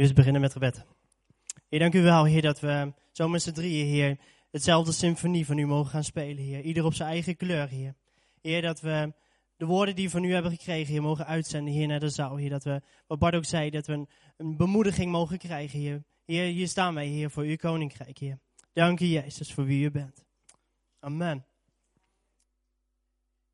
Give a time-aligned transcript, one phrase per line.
[0.00, 0.84] We beginnen met gebed.
[1.68, 4.18] Heer, dank u wel, Heer, dat we zo met z'n drieën, Heer,
[4.50, 6.60] hetzelfde symfonie van u mogen gaan spelen, Heer.
[6.60, 7.94] Ieder op zijn eigen kleur, Heer.
[8.42, 9.12] Heer, dat we
[9.56, 12.36] de woorden die we van u hebben gekregen, Heer, mogen uitzenden, Heer, naar de zaal.
[12.36, 16.02] Heer, dat we, wat Bart ook zei, dat we een, een bemoediging mogen krijgen, Heer.
[16.24, 18.38] Heer, hier staan wij, Heer, voor uw koninkrijk, Heer.
[18.72, 20.24] Dank u, Jezus, voor wie u bent.
[21.00, 21.44] Amen.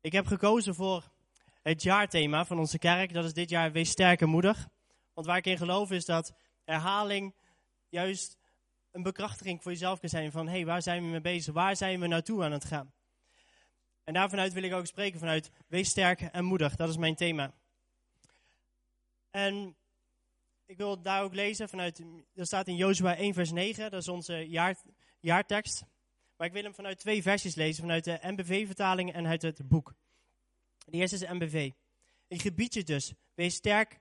[0.01, 1.11] Ik heb gekozen voor
[1.61, 3.13] het jaarthema van onze kerk.
[3.13, 4.67] Dat is dit jaar Wees sterk en moedig.
[5.17, 7.35] Want waar ik in geloof is dat herhaling
[7.89, 8.37] juist
[8.91, 10.31] een bekrachtiging voor jezelf kan zijn.
[10.31, 11.53] Van, hé, hey, waar zijn we mee bezig?
[11.53, 12.93] Waar zijn we naartoe aan het gaan?
[14.03, 16.75] En daarvanuit wil ik ook spreken vanuit Wees sterk en moedig.
[16.75, 17.53] Dat is mijn thema.
[19.31, 19.75] En
[20.65, 22.03] ik wil daar ook lezen vanuit,
[22.33, 23.91] dat staat in Jozua 1 vers 9.
[23.91, 24.77] Dat is onze jaar,
[25.19, 25.83] jaartekst.
[26.35, 27.83] Maar ik wil hem vanuit twee versies lezen.
[27.83, 29.93] Vanuit de MBV-vertaling en uit het boek.
[30.85, 31.71] De eerste is MBV.
[32.27, 33.99] Ik gebied je dus, wees sterk,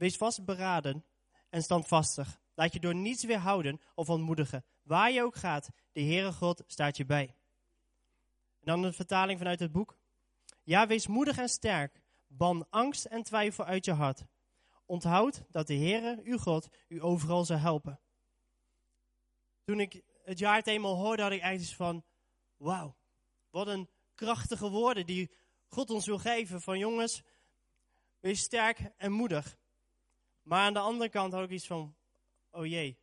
[0.00, 1.04] wees vastberaden
[1.48, 2.40] en standvastig.
[2.54, 4.64] Laat je door niets weerhouden of ontmoedigen.
[4.82, 7.34] Waar je ook gaat, de Heere God staat je bij.
[8.60, 9.96] En dan een vertaling vanuit het boek.
[10.62, 12.02] Ja, wees moedig en sterk.
[12.26, 14.24] Ban angst en twijfel uit je hart.
[14.86, 18.00] Onthoud dat de Heere, uw God, u overal zal helpen.
[19.64, 22.04] Toen ik het jaarthema hoorde, had ik eigenlijk van,
[22.56, 22.96] wauw,
[23.50, 25.30] wat een krachtige woorden die
[25.68, 26.60] God ons wil geven.
[26.60, 27.22] Van jongens,
[28.20, 29.58] wees sterk en moedig.
[30.50, 31.94] Maar aan de andere kant had ik iets van,
[32.50, 32.98] oh jee,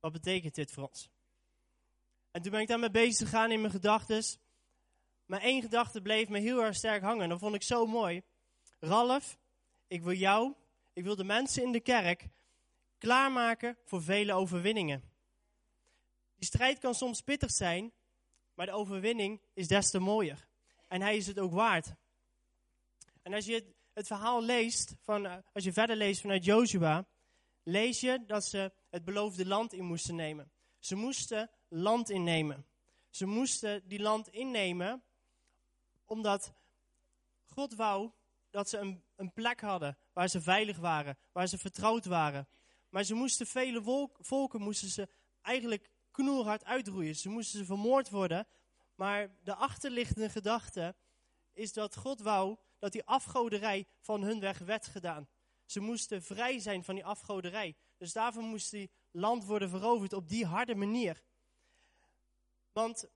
[0.00, 1.10] wat betekent dit voor ons?
[2.30, 4.22] En toen ben ik daarmee bezig gegaan in mijn gedachten.
[5.26, 7.28] Maar één gedachte bleef me heel erg sterk hangen.
[7.28, 8.22] Dat vond ik zo mooi.
[8.80, 9.38] Ralf,
[9.86, 10.54] ik wil jou,
[10.92, 12.28] ik wil de mensen in de kerk
[12.98, 15.02] klaarmaken voor vele overwinningen.
[16.36, 17.92] Die strijd kan soms pittig zijn,
[18.54, 20.48] maar de overwinning is des te mooier.
[20.88, 21.94] En hij is het ook waard.
[23.22, 27.06] En als je het verhaal leest, van, eh, als je verder leest vanuit Joshua,
[27.62, 30.50] lees je dat ze het beloofde land in moesten nemen.
[30.78, 32.66] Ze moesten land innemen.
[33.10, 35.02] Ze moesten die land innemen
[36.04, 36.52] omdat
[37.44, 38.10] God wou
[38.50, 42.48] dat ze een, een plek hadden waar ze veilig waren, waar ze vertrouwd waren.
[42.88, 45.08] Maar ze moesten vele volken moesten ze
[45.42, 47.16] eigenlijk knoerhard uitroeien.
[47.16, 48.46] Ze moesten ze vermoord worden.
[48.94, 50.94] Maar de achterliggende gedachte
[51.52, 55.28] is dat God wou dat die afgoderij van hun weg werd gedaan.
[55.66, 57.76] Ze moesten vrij zijn van die afgoderij.
[57.96, 61.22] Dus daarvoor moest die land worden veroverd op die harde manier.
[62.72, 63.08] Want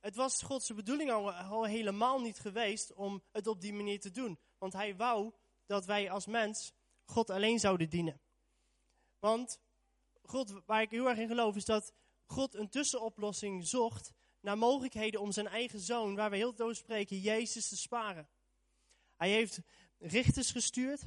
[0.00, 4.10] het was Gods bedoeling al, al, helemaal niet geweest om het op die manier te
[4.10, 4.38] doen.
[4.58, 5.32] Want hij wou
[5.66, 6.72] dat wij als mens
[7.04, 8.20] God alleen zouden dienen.
[9.18, 9.58] Want
[10.22, 11.92] God, waar ik heel erg in geloof, is dat
[12.26, 17.20] God een tussenoplossing zocht naar mogelijkheden om zijn eigen zoon, waar we heel veel spreken,
[17.20, 18.28] Jezus te sparen.
[19.20, 19.60] Hij heeft
[19.98, 21.02] richters gestuurd,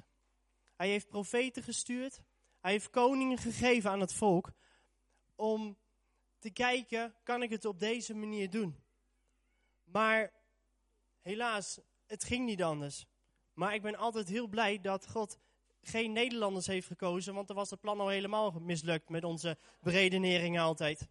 [0.76, 2.22] hij heeft profeten gestuurd,
[2.62, 4.52] hij heeft koningen gegeven aan het volk
[5.36, 5.78] om
[6.40, 8.84] te kijken, kan ik het op deze manier doen?
[9.84, 10.32] Maar
[11.22, 13.06] helaas, het ging niet anders.
[13.54, 15.38] Maar ik ben altijd heel blij dat God
[15.82, 20.62] geen Nederlanders heeft gekozen, want dan was het plan al helemaal mislukt met onze beredeneringen
[20.62, 21.08] altijd.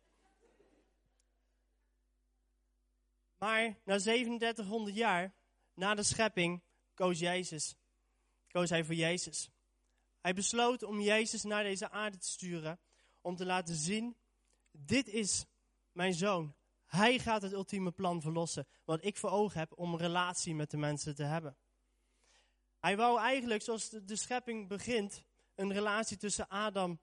[3.39, 5.35] Maar na 3700 jaar,
[5.75, 6.63] na de schepping,
[6.95, 7.77] koos Jezus.
[8.51, 9.51] Koos hij voor Jezus.
[10.21, 12.79] Hij besloot om Jezus naar deze aarde te sturen,
[13.21, 14.17] om te laten zien,
[14.71, 15.45] dit is
[15.93, 16.55] mijn zoon.
[16.87, 20.71] Hij gaat het ultieme plan verlossen, wat ik voor ogen heb om een relatie met
[20.71, 21.57] de mensen te hebben.
[22.81, 25.23] Hij wou eigenlijk, zoals de, schepping begint,
[25.55, 27.01] een relatie tussen Adam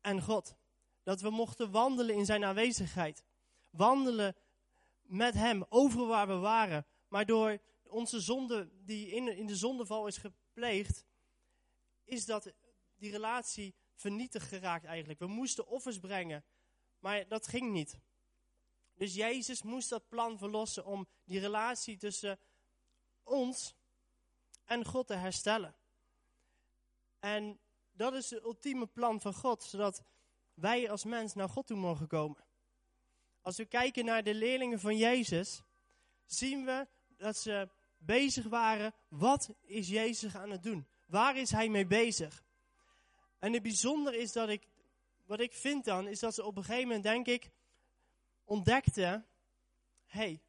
[0.00, 0.54] en God.
[1.02, 3.22] Dat we mochten wandelen in zijn aanwezigheid.
[3.70, 4.36] Wandelen
[5.02, 6.86] met hem, over waar we waren.
[7.08, 7.58] Maar door
[7.92, 11.04] onze zonde, die in, in de zondeval is gepleegd,
[12.04, 12.52] is dat
[12.96, 15.18] die relatie vernietigd geraakt eigenlijk.
[15.18, 16.44] We moesten offers brengen,
[16.98, 17.98] maar dat ging niet.
[18.94, 22.38] Dus Jezus moest dat plan verlossen om die relatie tussen
[23.22, 23.74] ons
[24.64, 25.74] en God te herstellen.
[27.18, 27.58] En
[27.92, 30.02] dat is het ultieme plan van God, zodat
[30.54, 32.44] wij als mens naar God toe mogen komen.
[33.40, 35.62] Als we kijken naar de leerlingen van Jezus,
[36.26, 36.86] zien we
[37.16, 37.68] dat ze
[38.04, 38.94] bezig waren.
[39.08, 40.86] Wat is Jezus aan het doen?
[41.06, 42.44] Waar is hij mee bezig?
[43.38, 44.68] En het bijzonder is dat ik,
[45.26, 47.50] wat ik vind dan, is dat ze op een gegeven moment, denk ik,
[48.44, 49.26] ontdekten:
[50.06, 50.42] hey,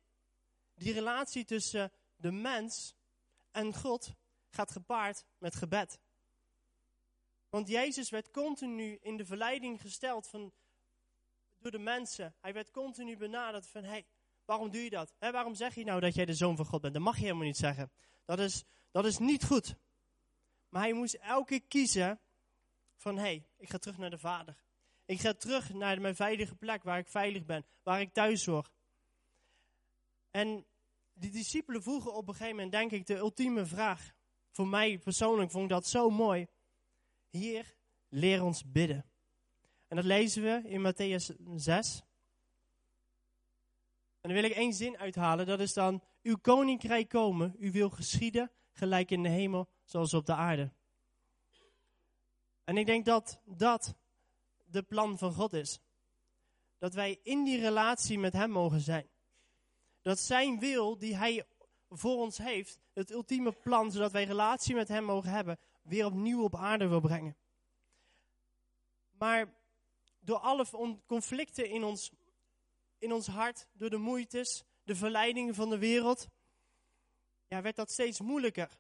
[0.76, 2.96] die relatie tussen de mens
[3.52, 4.14] en God
[4.50, 6.00] gaat gepaard met gebed.
[7.50, 10.54] Want Jezus werd continu in de verleiding gesteld van
[11.60, 12.36] door de mensen.
[12.40, 14.06] Hij werd continu benaderd van, hey,
[14.46, 15.14] waarom doe je dat?
[15.20, 16.94] waarom zeg je nou dat jij de zoon van God bent?
[16.94, 17.92] Dat mag je helemaal niet zeggen.
[18.26, 19.76] Dat is, dat is niet goed.
[20.70, 22.20] Maar hij moest elke keer kiezen
[22.96, 24.56] van hé, hey, ik ga terug naar de Vader.
[25.06, 28.70] Ik ga terug naar mijn veilige plek waar ik veilig ben, waar ik thuis hoor.
[30.32, 30.66] En
[31.14, 34.14] die discipelen vroegen op een gegeven moment, denk ik, de ultieme vraag.
[34.52, 36.48] Voor mij persoonlijk vond ik dat zo mooi.
[37.30, 37.76] Heer,
[38.10, 39.06] leer ons bidden.
[39.88, 42.04] En dat lezen we in Matthäus 6.
[44.24, 45.46] En dan wil ik één zin uithalen.
[45.46, 50.26] Dat is dan, uw koninkrijk komen, u wil geschieden, gelijk in de hemel, zoals op
[50.26, 50.72] de aarde.
[52.64, 53.96] En ik denk dat dat
[54.66, 55.80] de plan van God is.
[56.78, 59.08] Dat wij in die relatie met Hem mogen zijn.
[60.02, 61.46] Dat Zijn wil, die Hij
[61.90, 66.44] voor ons heeft, het ultieme plan, zodat wij relatie met Hem mogen hebben, weer opnieuw
[66.44, 67.36] op aarde wil brengen.
[69.18, 69.54] Maar
[70.20, 70.66] door alle
[71.06, 72.12] conflicten in ons,
[73.04, 76.28] in ons hart, door de moeites, de verleidingen van de wereld,
[77.48, 78.78] ja, werd dat steeds moeilijker.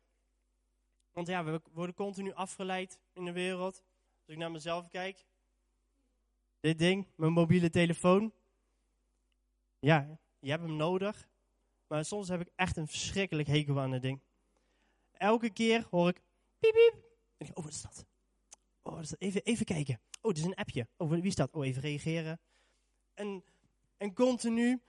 [1.11, 3.83] Want ja, we worden continu afgeleid in de wereld.
[4.19, 5.25] Als ik naar mezelf kijk,
[6.59, 8.33] dit ding, mijn mobiele telefoon.
[9.79, 11.27] Ja, je hebt hem nodig.
[11.87, 14.19] Maar soms heb ik echt een verschrikkelijk hekel aan het ding.
[15.11, 16.21] Elke keer hoor ik
[16.59, 17.03] piep piep.
[17.37, 18.05] En ik, oh, wat is dat?
[18.81, 19.19] Oh, wat is dat?
[19.19, 19.99] Even, even kijken.
[20.21, 20.87] Oh, dit is een appje.
[20.97, 21.51] Oh, wie is dat?
[21.51, 22.39] Oh, even reageren.
[23.13, 23.43] En,
[23.97, 24.81] en continu,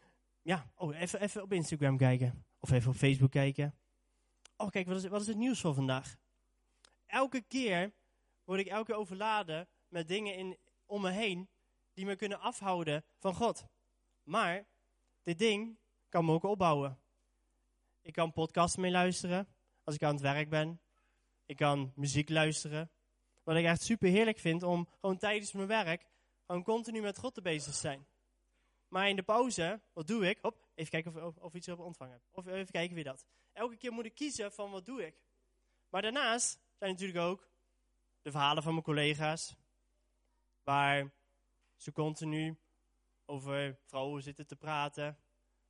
[0.42, 2.44] ja, oh, even, even op Instagram kijken.
[2.58, 3.74] Of even op Facebook kijken.
[4.56, 6.16] Oh, kijk, wat is, wat is het nieuws voor vandaag?
[7.06, 7.92] Elke keer
[8.44, 11.48] word ik elke keer overladen met dingen in, om me heen
[11.94, 13.66] die me kunnen afhouden van God.
[14.22, 14.66] Maar
[15.22, 15.78] dit ding
[16.08, 16.98] kan me ook opbouwen.
[18.02, 19.48] Ik kan podcasts mee luisteren
[19.84, 20.80] als ik aan het werk ben.
[21.46, 22.90] Ik kan muziek luisteren.
[23.42, 26.06] Wat ik echt super heerlijk vind om gewoon tijdens mijn werk
[26.46, 28.06] gewoon continu met God te bezig zijn.
[28.94, 30.38] Maar in de pauze, wat doe ik?
[30.42, 32.20] Hop, even kijken of, of, iets op ontvangen.
[32.30, 33.26] Of even kijken wie dat.
[33.52, 35.14] Elke keer moet ik kiezen van wat doe ik.
[35.88, 37.48] Maar daarnaast zijn natuurlijk ook
[38.22, 39.54] de verhalen van mijn collega's.
[40.64, 41.12] Waar
[41.76, 42.56] ze continu
[43.24, 45.18] over vrouwen zitten te praten.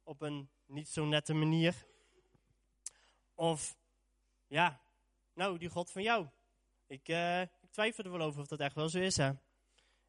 [0.02, 1.86] Op een niet zo nette manier.
[3.34, 3.76] Of,
[4.46, 4.80] ja,
[5.34, 6.26] nou, die God van jou.
[6.86, 9.30] Ik, uh, ik twijfel er wel over of dat echt wel zo is, hè.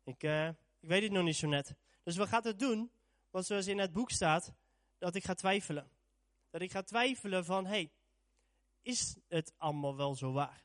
[0.03, 0.47] Ik, uh,
[0.79, 1.75] ik weet het nog niet zo net.
[2.03, 2.91] Dus wat gaat het doen?
[3.35, 4.53] Want zoals in het boek staat,
[4.97, 5.89] dat ik ga twijfelen.
[6.49, 7.91] Dat ik ga twijfelen van, hey,
[8.81, 10.63] is het allemaal wel zo waar?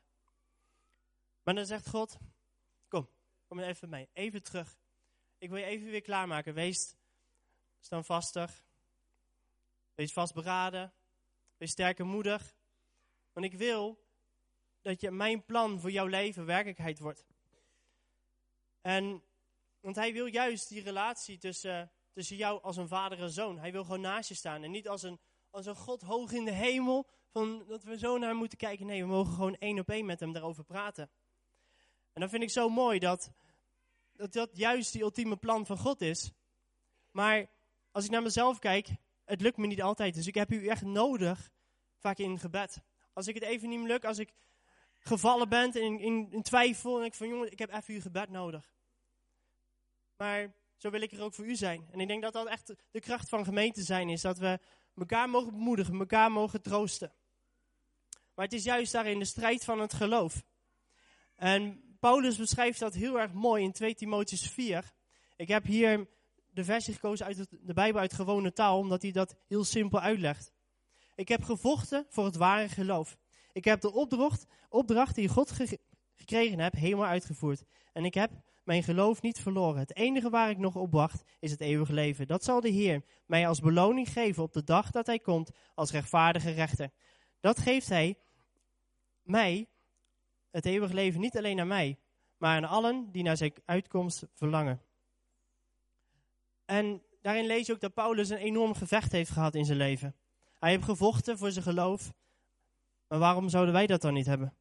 [1.43, 2.17] Maar dan zegt God,
[2.87, 3.09] kom,
[3.47, 4.77] kom even mee, even terug.
[5.37, 6.53] Ik wil je even weer klaarmaken.
[6.53, 6.95] Wees
[7.79, 8.63] standvastig.
[9.95, 10.93] Wees vastberaden.
[11.57, 12.55] Wees sterk en moedig.
[13.33, 14.03] Want ik wil
[14.81, 17.25] dat je mijn plan voor jouw leven werkelijkheid wordt.
[18.81, 19.23] En,
[19.79, 23.59] want hij wil juist die relatie tussen, tussen jou als een vader en zoon.
[23.59, 24.63] Hij wil gewoon naast je staan.
[24.63, 25.19] En niet als een,
[25.49, 27.07] als een God hoog in de hemel.
[27.31, 28.85] Van dat we zo naar hem moeten kijken.
[28.85, 31.09] Nee, we mogen gewoon één op één met hem daarover praten.
[32.13, 33.31] En dan vind ik zo mooi dat,
[34.13, 36.31] dat dat juist die ultieme plan van God is.
[37.11, 37.49] Maar
[37.91, 38.89] als ik naar mezelf kijk,
[39.25, 40.13] het lukt me niet altijd.
[40.13, 41.51] Dus ik heb u echt nodig,
[41.97, 42.81] vaak in gebed.
[43.13, 44.33] Als ik het even niet lukt, als ik
[44.99, 48.29] gevallen ben in, in, in twijfel en ik van jongen, ik heb even uw gebed
[48.29, 48.73] nodig.
[50.17, 51.87] Maar zo wil ik er ook voor u zijn.
[51.91, 54.21] En ik denk dat dat echt de kracht van gemeente zijn is.
[54.21, 54.59] Dat we
[54.95, 57.11] elkaar mogen bemoedigen, elkaar mogen troosten.
[58.35, 60.43] Maar het is juist daarin de strijd van het geloof.
[61.35, 64.91] En Paulus beschrijft dat heel erg mooi in 2 Timotheus 4.
[65.35, 66.07] Ik heb hier
[66.49, 70.51] de versie gekozen uit de Bijbel uit gewone taal, omdat hij dat heel simpel uitlegt.
[71.15, 73.17] Ik heb gevochten voor het ware geloof.
[73.51, 75.51] Ik heb de opdracht, opdracht die God
[76.15, 77.63] gekregen heb, helemaal uitgevoerd.
[77.93, 78.31] En ik heb
[78.63, 79.79] mijn geloof niet verloren.
[79.79, 82.27] Het enige waar ik nog op wacht, is het eeuwige leven.
[82.27, 85.91] Dat zal de Heer mij als beloning geven op de dag dat hij komt als
[85.91, 86.91] rechtvaardige rechter.
[87.39, 88.17] Dat geeft hij
[89.23, 89.67] mij
[90.51, 91.97] het eeuwige leven niet alleen aan mij,
[92.37, 94.81] maar aan allen die naar zijn uitkomst verlangen.
[96.65, 100.15] En daarin lees je ook dat Paulus een enorm gevecht heeft gehad in zijn leven.
[100.59, 102.13] Hij heeft gevochten voor zijn geloof.
[103.07, 104.53] Maar waarom zouden wij dat dan niet hebben?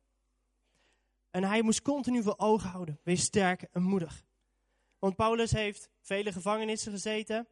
[1.31, 2.99] En hij moest continu voor ogen houden.
[3.03, 4.25] Wees sterk en moedig.
[4.99, 7.49] Want Paulus heeft vele gevangenissen gezeten.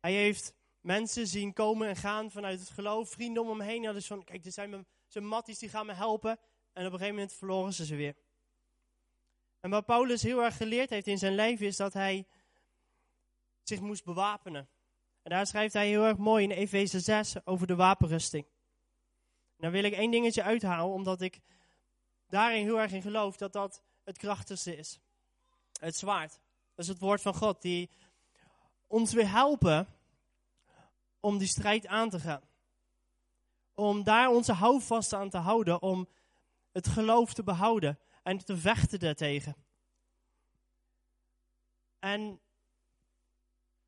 [0.00, 3.10] Hij heeft mensen zien komen en gaan vanuit het geloof.
[3.10, 5.92] Vrienden om hem heen hadden van, kijk, er zijn mijn, zijn matties die gaan me
[5.92, 6.38] helpen.
[6.72, 8.14] En op een gegeven moment verloren ze ze weer.
[9.60, 12.26] En wat Paulus heel erg geleerd heeft in zijn leven is dat hij
[13.62, 14.68] zich moest bewapenen.
[15.22, 18.46] En daar schrijft hij heel erg mooi in Efeze 6 over de wapenrusting.
[19.58, 21.40] En wil ik één dingetje uithalen, omdat ik
[22.28, 25.00] daarin heel erg in geloof dat dat het krachtigste is.
[25.80, 26.30] Het zwaard.
[26.74, 27.90] Dat is het woord van God die
[28.86, 29.86] ons wil helpen
[31.20, 32.42] om die strijd aan te gaan.
[33.74, 36.08] Om daar onze houvast aan te houden, om
[36.72, 37.98] het geloof te behouden.
[38.26, 39.56] en te vechten daartegen.
[41.98, 42.40] En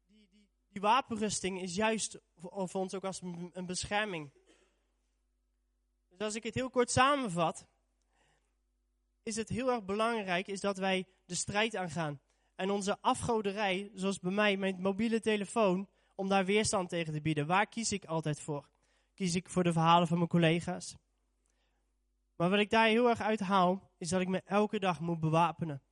[0.06, 3.20] die, die, die wapenrusting is juist voor, ons ook als
[3.52, 4.30] een bescherming.
[6.08, 7.66] Dus als ik het heel kort samenvat,
[9.28, 12.20] is het heel erg belangrijk is dat wij de strijd aangaan.
[12.54, 17.46] En onze afgoderij, zoals bij mij, mijn mobiele telefoon, om daar weerstand tegen te bieden.
[17.46, 18.68] Waar kies ik altijd voor?
[19.14, 20.96] Kies ik voor de verhalen van mijn collega's?
[22.36, 25.20] Maar wat ik daar heel erg uit haal, is dat ik me elke dag moet
[25.20, 25.82] bewapenen.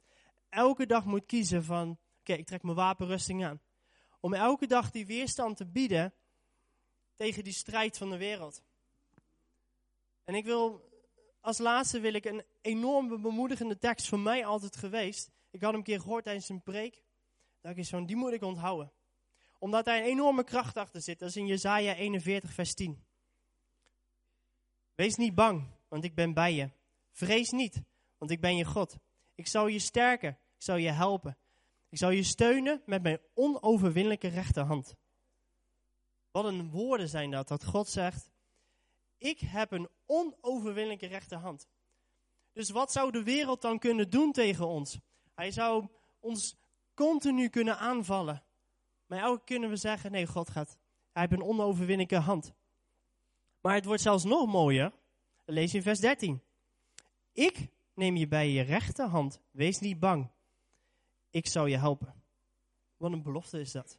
[0.48, 3.60] Elke dag moet kiezen van, oké, ik trek mijn wapenrusting aan.
[4.20, 6.14] Om elke dag die weerstand te bieden
[7.14, 8.62] tegen die strijd van de wereld.
[10.24, 10.88] En ik wil,
[11.46, 15.30] als laatste wil ik een enorme bemoedigende tekst voor mij altijd geweest.
[15.50, 17.02] Ik had hem een keer gehoord tijdens een preek.
[17.60, 18.92] Dat is zo'n, die moet ik onthouden.
[19.58, 21.18] Omdat daar een enorme kracht achter zit.
[21.18, 23.04] Dat is in Jezaja 41 vers 10.
[24.94, 26.70] Wees niet bang, want ik ben bij je.
[27.12, 27.82] Vrees niet,
[28.18, 28.96] want ik ben je God.
[29.34, 31.36] Ik zal je sterken, ik zal je helpen.
[31.88, 34.94] Ik zal je steunen met mijn onoverwinnelijke rechterhand.
[36.30, 38.30] Wat een woorden zijn dat, dat God zegt,
[39.18, 41.68] ik heb een onoverwinnelijke rechterhand.
[42.52, 44.98] Dus wat zou de wereld dan kunnen doen tegen ons?
[45.34, 45.86] Hij zou
[46.20, 46.56] ons
[46.94, 48.42] continu kunnen aanvallen.
[49.06, 50.78] Maar elke kunnen we zeggen, nee, God gaat.
[51.12, 52.52] Hij heeft een onoverwinnelijke hand.
[53.60, 54.92] Maar het wordt zelfs nog mooier.
[55.44, 56.42] Lees je in vers 13.
[57.32, 59.40] Ik neem je bij je rechterhand.
[59.50, 60.30] Wees niet bang.
[61.30, 62.14] Ik zal je helpen.
[62.96, 63.98] Wat een belofte is dat.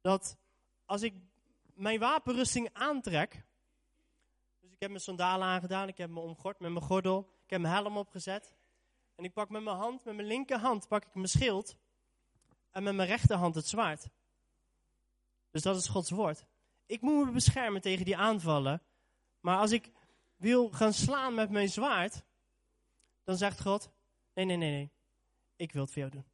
[0.00, 0.36] Dat
[0.84, 1.14] als ik
[1.74, 3.44] mijn wapenrusting aantrek.
[4.80, 5.88] Ik heb mijn sandalen aangedaan.
[5.88, 7.18] Ik heb me omgord met mijn gordel.
[7.44, 8.54] Ik heb mijn helm opgezet.
[9.16, 11.76] En ik pak met mijn hand, met mijn linkerhand, pak ik mijn schild.
[12.70, 14.08] En met mijn rechterhand het zwaard.
[15.50, 16.44] Dus dat is Gods woord.
[16.86, 18.82] Ik moet me beschermen tegen die aanvallen.
[19.40, 19.90] Maar als ik
[20.36, 22.22] wil gaan slaan met mijn zwaard,
[23.24, 23.90] dan zegt God:
[24.34, 24.90] Nee, nee, nee, nee.
[25.56, 26.24] Ik wil het voor jou doen.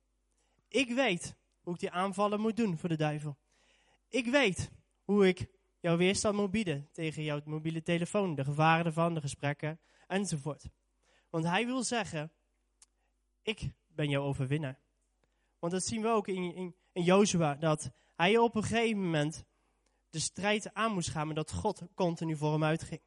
[0.68, 3.36] Ik weet hoe ik die aanvallen moet doen voor de duivel.
[4.08, 4.70] Ik weet
[5.04, 5.48] hoe ik
[5.86, 10.68] jouw weerstand moet bieden tegen jouw mobiele telefoon, de gevaren ervan, de gesprekken enzovoort.
[11.30, 12.30] Want hij wil zeggen:
[13.42, 14.78] Ik ben jouw overwinnaar.
[15.58, 19.44] Want dat zien we ook in, in, in Jozua, dat hij op een gegeven moment
[20.10, 23.00] de strijd aan moest gaan, maar dat God continu voor hem uitging.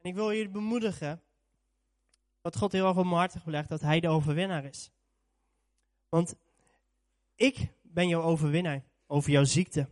[0.00, 1.22] En ik wil je bemoedigen,
[2.40, 4.90] wat God heel erg op mijn hart heeft gelegd, dat hij de overwinnaar is.
[6.08, 6.34] Want
[7.34, 9.88] ik ben jouw overwinnaar over jouw ziekte.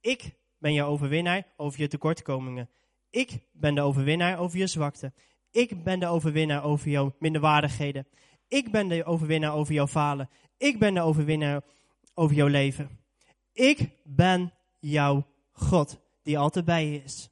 [0.00, 2.68] Ik ben jouw overwinnaar over je tekortkomingen.
[3.10, 5.12] Ik ben de overwinnaar over je zwakte.
[5.50, 8.06] Ik ben de overwinnaar over jouw minderwaardigheden.
[8.48, 10.30] Ik ben de overwinnaar over jouw falen.
[10.56, 11.62] Ik ben de overwinnaar
[12.14, 12.98] over jouw leven.
[13.52, 17.29] Ik ben jouw God die altijd bij je is.